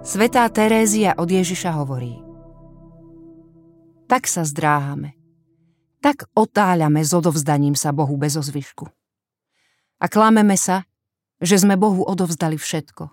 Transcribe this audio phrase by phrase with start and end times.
[0.00, 2.16] Svetá Terézia od Ježiša hovorí
[4.08, 5.12] Tak sa zdráhame,
[6.00, 8.88] tak otáľame s odovzdaním sa Bohu bez ozvyšku.
[10.00, 10.88] A klameme sa,
[11.36, 13.12] že sme Bohu odovzdali všetko.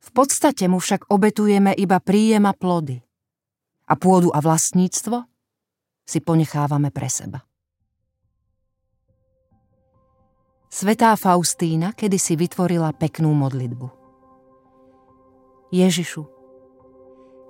[0.00, 3.02] V podstate mu však obetujeme iba príjem a plody.
[3.90, 5.26] A pôdu a vlastníctvo
[6.06, 7.42] si ponechávame pre seba.
[10.70, 13.99] Svetá Faustína kedysi vytvorila peknú modlitbu.
[15.70, 16.26] Ježišu,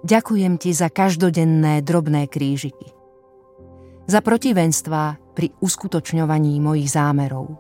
[0.05, 2.93] ďakujem ti za každodenné drobné krížiky.
[4.05, 7.56] Za protivenstvá pri uskutočňovaní mojich zámerov.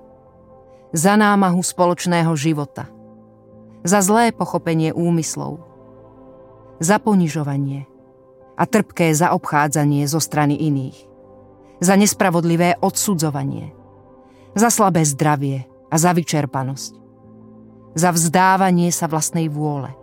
[0.92, 2.88] Za námahu spoločného života.
[3.82, 5.64] Za zlé pochopenie úmyslov.
[6.80, 7.88] Za ponižovanie
[8.60, 10.98] a trpké zaobchádzanie zo strany iných.
[11.80, 13.72] Za nespravodlivé odsudzovanie–
[14.54, 16.98] za slabé zdravie a za vyčerpanosť.
[17.94, 19.94] Za vzdávanie sa vlastnej vôle.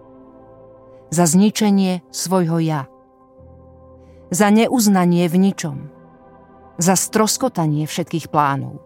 [1.08, 2.92] Za zničenie svojho ja.
[4.28, 5.78] Za neuznanie v ničom.
[6.78, 8.84] Za stroskotanie všetkých plánov.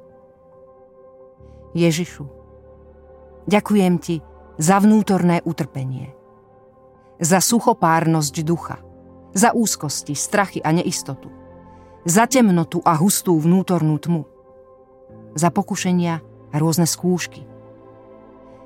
[1.74, 2.28] Ježišu,
[3.50, 4.22] ďakujem ti
[4.62, 6.14] za vnútorné utrpenie.
[7.18, 8.78] Za suchopárnosť ducha.
[9.32, 11.32] Za úzkosti, strachy a neistotu.
[12.04, 14.32] Za temnotu a hustú vnútornú tmu
[15.36, 16.14] za pokušenia
[16.52, 17.48] a rôzne skúšky.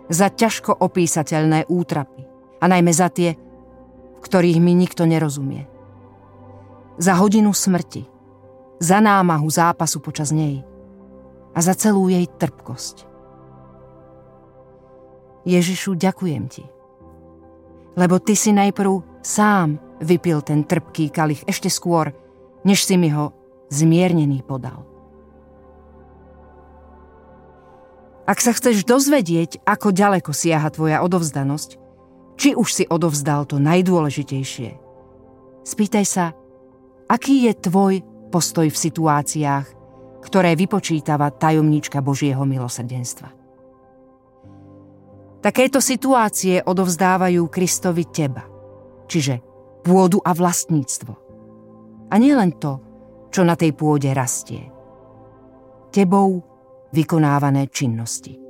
[0.09, 2.25] Za ťažko opísateľné útrapy
[2.61, 3.33] a najmä za tie,
[4.19, 5.67] v ktorých mi nikto nerozumie.
[6.95, 8.07] Za hodinu smrti,
[8.79, 10.63] za námahu zápasu počas nej
[11.55, 13.07] a za celú jej trpkosť.
[15.45, 16.65] Ježišu, ďakujem ti,
[17.95, 22.11] lebo ty si najprv sám vypil ten trpký kalich ešte skôr,
[22.65, 23.31] než si mi ho
[23.69, 24.83] zmiernený podal.
[28.25, 31.84] Ak sa chceš dozvedieť, ako ďaleko siaha tvoja odovzdanosť,
[32.35, 34.69] či už si odovzdal to najdôležitejšie,
[35.63, 36.31] spýtaj sa,
[37.07, 37.93] aký je tvoj
[38.29, 39.65] postoj v situáciách,
[40.25, 43.29] ktoré vypočítava tajomníčka Božieho milosrdenstva.
[45.45, 48.49] Takéto situácie odovzdávajú Kristovi teba,
[49.05, 49.37] čiže
[49.85, 51.13] pôdu a vlastníctvo.
[52.09, 52.81] A nielen to,
[53.29, 54.65] čo na tej pôde rastie.
[55.93, 56.41] Tebou
[56.89, 58.44] vykonávané činnosti.